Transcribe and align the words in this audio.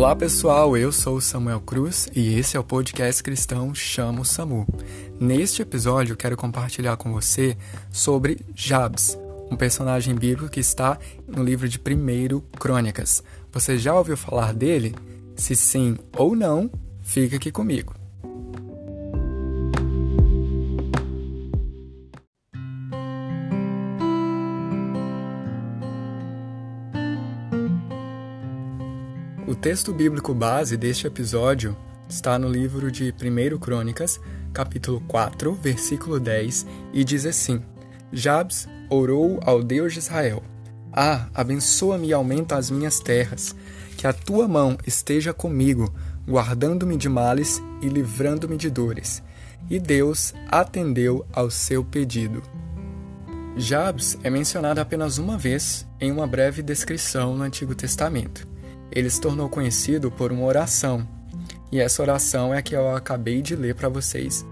Olá 0.00 0.16
pessoal, 0.16 0.78
eu 0.78 0.90
sou 0.90 1.20
Samuel 1.20 1.60
Cruz 1.60 2.08
e 2.16 2.32
esse 2.38 2.56
é 2.56 2.60
o 2.60 2.64
podcast 2.64 3.22
cristão 3.22 3.74
Chamo 3.74 4.24
Samu. 4.24 4.66
Neste 5.20 5.60
episódio 5.60 6.16
quero 6.16 6.38
compartilhar 6.38 6.96
com 6.96 7.12
você 7.12 7.54
sobre 7.92 8.40
Jabes, 8.54 9.18
um 9.50 9.56
personagem 9.56 10.14
bíblico 10.14 10.48
que 10.48 10.58
está 10.58 10.98
no 11.28 11.44
livro 11.44 11.68
de 11.68 11.78
1 11.78 12.40
Crônicas. 12.58 13.22
Você 13.52 13.76
já 13.76 13.92
ouviu 13.94 14.16
falar 14.16 14.54
dele? 14.54 14.94
Se 15.36 15.54
sim 15.54 15.98
ou 16.16 16.34
não, 16.34 16.70
fica 17.02 17.36
aqui 17.36 17.52
comigo. 17.52 17.99
O 29.50 29.54
texto 29.56 29.92
bíblico 29.92 30.32
base 30.32 30.76
deste 30.76 31.08
episódio 31.08 31.76
está 32.08 32.38
no 32.38 32.48
livro 32.48 32.88
de 32.88 33.12
1 33.12 33.58
Crônicas, 33.58 34.20
capítulo 34.52 35.02
4, 35.08 35.52
versículo 35.54 36.20
10, 36.20 36.64
e 36.92 37.02
diz 37.02 37.26
assim: 37.26 37.60
Jabes 38.12 38.68
orou 38.88 39.40
ao 39.42 39.60
Deus 39.60 39.92
de 39.92 39.98
Israel: 39.98 40.40
Ah, 40.92 41.28
abençoa-me 41.34 42.06
e 42.06 42.12
aumenta 42.12 42.54
as 42.54 42.70
minhas 42.70 43.00
terras, 43.00 43.52
que 43.96 44.06
a 44.06 44.12
tua 44.12 44.46
mão 44.46 44.78
esteja 44.86 45.34
comigo, 45.34 45.92
guardando-me 46.28 46.96
de 46.96 47.08
males 47.08 47.60
e 47.82 47.88
livrando-me 47.88 48.56
de 48.56 48.70
dores. 48.70 49.20
E 49.68 49.80
Deus 49.80 50.32
atendeu 50.48 51.26
ao 51.32 51.50
seu 51.50 51.82
pedido. 51.84 52.40
Jabes 53.56 54.16
é 54.22 54.30
mencionado 54.30 54.80
apenas 54.80 55.18
uma 55.18 55.36
vez 55.36 55.84
em 56.00 56.12
uma 56.12 56.24
breve 56.24 56.62
descrição 56.62 57.36
no 57.36 57.42
Antigo 57.42 57.74
Testamento 57.74 58.48
ele 58.92 59.10
se 59.10 59.20
tornou 59.20 59.48
conhecido 59.48 60.10
por 60.10 60.32
uma 60.32 60.44
oração. 60.44 61.06
E 61.72 61.78
essa 61.78 62.02
oração 62.02 62.52
é 62.52 62.58
a 62.58 62.62
que 62.62 62.74
eu 62.74 62.94
acabei 62.94 63.40
de 63.40 63.54
ler 63.54 63.74
para 63.74 63.88
vocês 63.88 64.44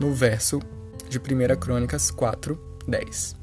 no 0.00 0.12
verso 0.12 0.60
de 1.08 1.18
1 1.18 1.56
Crônicas 1.60 2.10
4, 2.10 2.58
10. 2.88 3.36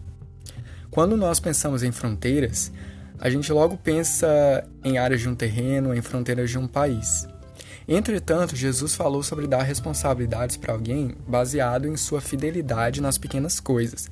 Quando 0.89 1.16
nós 1.16 1.39
pensamos 1.39 1.83
em 1.83 1.91
fronteiras, 1.91 2.72
a 3.19 3.30
gente 3.30 3.52
logo 3.52 3.78
pensa 3.78 4.67
em 4.83 4.97
áreas 4.97 5.22
de 5.22 5.30
um 5.30 5.36
terreno, 5.36 5.94
em 5.94 6.02
fronteiras 6.02 6.50
de 6.50 6.58
um 6.58 6.67
país. 6.67 7.28
Entretanto, 7.88 8.56
Jesus 8.56 8.95
falou 8.95 9.22
sobre 9.22 9.47
dar 9.47 9.63
responsabilidades 9.63 10.58
para 10.58 10.73
alguém 10.73 11.16
baseado 11.28 11.88
em 11.88 11.97
sua 11.97 12.22
fidelidade 12.22 13.02
nas 13.02 13.17
pequenas 13.17 13.59
coisas, 13.59 14.09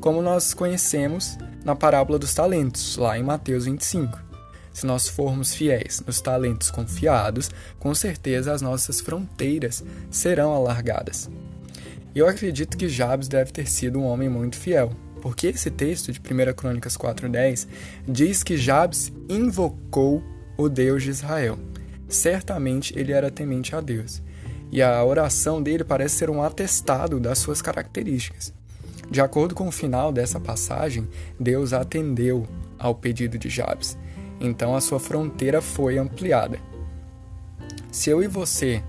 como 0.00 0.22
nós 0.22 0.52
conhecemos 0.54 1.38
na 1.64 1.74
parábola 1.74 2.18
dos 2.18 2.34
talentos, 2.34 2.96
lá 2.96 3.18
em 3.18 3.22
Mateus 3.22 3.66
25. 3.66 4.29
Se 4.72 4.86
nós 4.86 5.08
formos 5.08 5.54
fiéis 5.54 6.02
nos 6.06 6.20
talentos 6.20 6.70
confiados, 6.70 7.50
com 7.78 7.94
certeza 7.94 8.52
as 8.52 8.62
nossas 8.62 9.00
fronteiras 9.00 9.84
serão 10.10 10.52
alargadas. 10.54 11.28
Eu 12.14 12.26
acredito 12.26 12.76
que 12.76 12.88
Jabes 12.88 13.28
deve 13.28 13.52
ter 13.52 13.68
sido 13.68 13.98
um 13.98 14.04
homem 14.04 14.28
muito 14.28 14.56
fiel, 14.56 14.92
porque 15.20 15.48
esse 15.48 15.70
texto 15.70 16.12
de 16.12 16.20
1 16.20 16.54
Crônicas 16.54 16.96
4:10 16.96 17.68
diz 18.08 18.42
que 18.42 18.56
Jabes 18.56 19.12
invocou 19.28 20.22
o 20.56 20.68
Deus 20.68 21.02
de 21.02 21.10
Israel. 21.10 21.58
Certamente 22.08 22.92
ele 22.98 23.12
era 23.12 23.30
temente 23.30 23.74
a 23.76 23.80
Deus. 23.80 24.22
E 24.72 24.82
a 24.82 25.02
oração 25.04 25.62
dele 25.62 25.84
parece 25.84 26.16
ser 26.16 26.30
um 26.30 26.42
atestado 26.42 27.18
das 27.18 27.38
suas 27.38 27.60
características. 27.60 28.52
De 29.10 29.20
acordo 29.20 29.54
com 29.54 29.66
o 29.66 29.72
final 29.72 30.12
dessa 30.12 30.38
passagem, 30.38 31.08
Deus 31.38 31.72
atendeu 31.72 32.46
ao 32.78 32.94
pedido 32.94 33.36
de 33.36 33.48
Jabes 33.48 33.96
então 34.40 34.74
a 34.74 34.80
sua 34.80 34.98
fronteira 34.98 35.60
foi 35.60 35.98
ampliada. 35.98 36.58
Se 37.92 38.10
eu 38.10 38.22
e 38.22 38.26
você 38.26 38.82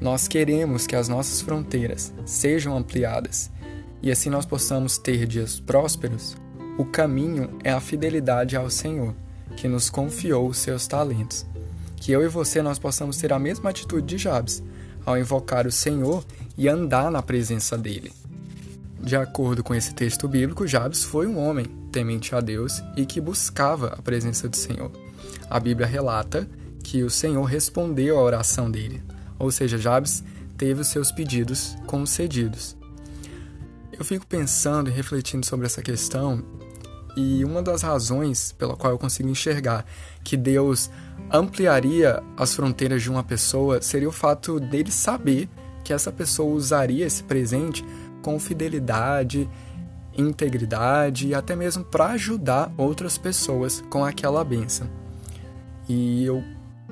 nós 0.00 0.28
queremos 0.28 0.86
que 0.86 0.94
as 0.94 1.08
nossas 1.08 1.40
fronteiras 1.40 2.12
sejam 2.24 2.76
ampliadas 2.76 3.50
e 4.00 4.10
assim 4.10 4.30
nós 4.30 4.46
possamos 4.46 4.96
ter 4.96 5.26
dias 5.26 5.58
prósperos, 5.58 6.36
o 6.78 6.84
caminho 6.84 7.58
é 7.64 7.72
a 7.72 7.80
fidelidade 7.80 8.54
ao 8.56 8.70
Senhor, 8.70 9.12
que 9.56 9.66
nos 9.66 9.90
confiou 9.90 10.48
os 10.48 10.58
seus 10.58 10.86
talentos. 10.86 11.44
Que 11.96 12.12
eu 12.12 12.22
e 12.22 12.28
você 12.28 12.62
nós 12.62 12.78
possamos 12.78 13.16
ter 13.16 13.32
a 13.32 13.38
mesma 13.38 13.70
atitude 13.70 14.06
de 14.06 14.18
Jabes, 14.18 14.62
ao 15.04 15.18
invocar 15.18 15.66
o 15.66 15.72
Senhor 15.72 16.24
e 16.56 16.68
andar 16.68 17.10
na 17.10 17.20
presença 17.20 17.76
dele. 17.76 18.12
De 19.00 19.16
acordo 19.16 19.64
com 19.64 19.74
esse 19.74 19.92
texto 19.92 20.28
bíblico, 20.28 20.66
Jabes 20.66 21.02
foi 21.02 21.26
um 21.26 21.38
homem 21.38 21.66
temente 21.90 22.34
a 22.34 22.40
Deus 22.40 22.82
e 22.96 23.04
que 23.04 23.20
buscava 23.20 23.88
a 23.88 24.02
presença 24.02 24.48
do 24.48 24.56
Senhor. 24.56 24.90
A 25.48 25.58
Bíblia 25.58 25.86
relata 25.86 26.48
que 26.82 27.02
o 27.02 27.10
Senhor 27.10 27.44
respondeu 27.44 28.18
à 28.18 28.22
oração 28.22 28.70
dele, 28.70 29.02
ou 29.38 29.50
seja, 29.50 29.78
Jabes 29.78 30.22
teve 30.56 30.80
os 30.80 30.88
seus 30.88 31.12
pedidos 31.12 31.76
concedidos. 31.86 32.76
Eu 33.92 34.04
fico 34.04 34.26
pensando 34.26 34.88
e 34.88 34.92
refletindo 34.92 35.44
sobre 35.44 35.66
essa 35.66 35.82
questão 35.82 36.44
e 37.16 37.44
uma 37.44 37.60
das 37.60 37.82
razões 37.82 38.52
pela 38.52 38.76
qual 38.76 38.92
eu 38.92 38.98
consigo 38.98 39.28
enxergar 39.28 39.84
que 40.22 40.36
Deus 40.36 40.88
ampliaria 41.32 42.22
as 42.36 42.54
fronteiras 42.54 43.02
de 43.02 43.10
uma 43.10 43.24
pessoa 43.24 43.82
seria 43.82 44.08
o 44.08 44.12
fato 44.12 44.60
dele 44.60 44.92
saber 44.92 45.48
que 45.82 45.92
essa 45.92 46.12
pessoa 46.12 46.54
usaria 46.54 47.06
esse 47.06 47.24
presente 47.24 47.84
com 48.22 48.38
fidelidade, 48.38 49.48
integridade 50.18 51.28
e 51.28 51.34
até 51.34 51.54
mesmo 51.54 51.84
para 51.84 52.08
ajudar 52.08 52.72
outras 52.76 53.16
pessoas 53.16 53.82
com 53.88 54.04
aquela 54.04 54.44
benção. 54.44 54.88
E 55.88 56.24
eu 56.24 56.42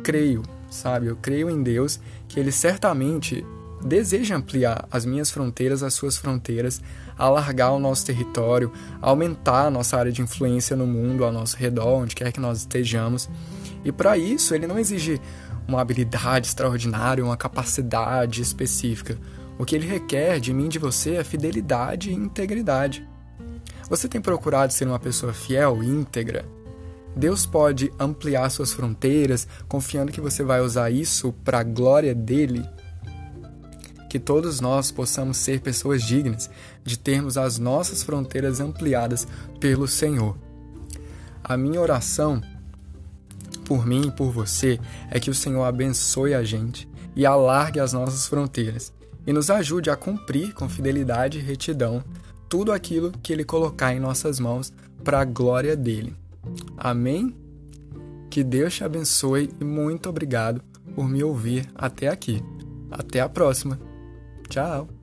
creio, 0.03 0.43
sabe, 0.71 1.09
eu 1.09 1.17
creio 1.17 1.51
em 1.51 1.63
Deus 1.63 2.01
que 2.29 2.39
Ele 2.39 2.53
certamente 2.53 3.45
deseja 3.85 4.37
ampliar 4.37 4.87
as 4.91 5.05
minhas 5.05 5.31
fronteiras, 5.31 5.83
as 5.83 5.93
suas 5.93 6.17
fronteiras, 6.17 6.81
alargar 7.19 7.73
o 7.73 7.79
nosso 7.79 8.07
território, 8.07 8.73
aumentar 9.03 9.67
a 9.67 9.71
nossa 9.71 9.99
área 9.99 10.13
de 10.13 10.23
influência 10.23 10.75
no 10.77 10.87
mundo 10.87 11.25
ao 11.25 11.33
nosso 11.33 11.57
redor, 11.57 12.03
onde 12.03 12.15
quer 12.15 12.33
que 12.33 12.41
nós 12.41 12.61
estejamos. 12.61 13.29
E 13.85 13.93
para 13.93 14.17
isso, 14.17 14.55
ele 14.55 14.67
não 14.67 14.79
exige 14.79 15.21
uma 15.69 15.81
habilidade 15.81 16.49
extraordinária, 16.49 17.25
uma 17.25 17.37
capacidade 17.37 18.41
específica. 18.41 19.19
O 19.59 19.65
que 19.65 19.75
ele 19.75 19.87
requer 19.87 20.39
de 20.39 20.53
mim 20.53 20.67
e 20.67 20.71
de 20.71 20.79
você 20.79 21.17
é 21.17 21.25
fidelidade 21.25 22.11
e 22.11 22.15
integridade. 22.15 23.07
Você 23.89 24.09
tem 24.09 24.21
procurado 24.21 24.73
ser 24.73 24.87
uma 24.87 24.99
pessoa 24.99 25.33
fiel 25.33 25.83
e 25.83 25.87
íntegra? 25.87 26.45
Deus 27.15 27.47
pode 27.47 27.93
ampliar 27.99 28.51
suas 28.51 28.73
fronteiras, 28.73 29.47
confiando 29.69 30.13
que 30.13 30.21
você 30.21 30.43
vai 30.43 30.61
usar 30.61 30.91
isso 30.91 31.33
para 31.45 31.61
a 31.61 31.63
glória 31.63 32.15
dele. 32.15 32.65
Que 34.11 34.19
todos 34.19 34.61
nós 34.61 34.91
possamos 34.91 35.37
ser 35.37 35.61
pessoas 35.61 36.03
dignas 36.03 36.51
de 36.85 36.99
termos 36.99 37.39
as 37.39 37.59
nossas 37.59 38.03
fronteiras 38.03 38.61
ampliadas 38.61 39.27
pelo 39.61 39.87
Senhor. 39.87 40.37
A 41.43 41.57
minha 41.57 41.81
oração 41.81 42.43
por 43.65 43.87
mim 43.87 44.09
e 44.09 44.11
por 44.11 44.31
você 44.31 44.79
é 45.11 45.19
que 45.19 45.31
o 45.31 45.35
Senhor 45.35 45.65
abençoe 45.65 46.35
a 46.35 46.43
gente 46.43 46.89
e 47.15 47.25
alargue 47.25 47.81
as 47.81 47.93
nossas 47.93 48.27
fronteiras 48.27 48.93
e 49.27 49.33
nos 49.33 49.51
ajude 49.51 49.91
a 49.91 49.97
cumprir 49.97 50.55
com 50.55 50.69
fidelidade 50.69 51.39
e 51.39 51.43
retidão 51.43 52.05
tudo 52.49 52.73
aquilo 52.73 53.13
que 53.23 53.33
Ele 53.33 53.45
colocar 53.45 53.95
em 53.95 54.01
nossas 54.01 54.41
mãos 54.41 54.73
para 55.05 55.21
a 55.21 55.25
glória 55.25 55.77
dele. 55.77 56.15
Amém? 56.77 57.35
Que 58.31 58.43
Deus 58.45 58.75
te 58.75 58.85
abençoe 58.85 59.51
e 59.61 59.65
muito 59.65 60.09
obrigado 60.09 60.63
por 60.95 61.09
me 61.09 61.23
ouvir 61.23 61.69
até 61.75 62.09
aqui. 62.09 62.43
Até 62.91 63.21
a 63.21 63.29
próxima. 63.29 63.79
Tchau! 64.49 64.96